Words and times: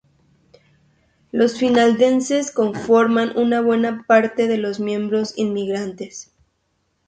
Los 1.31 1.59
finlandeses 1.59 2.49
conformaron 2.51 3.37
una 3.37 3.61
buena 3.61 4.03
parte 4.07 4.47
de 4.47 4.57
los 4.57 4.79
miembros 4.79 5.33
inmigrantes. 5.37 6.33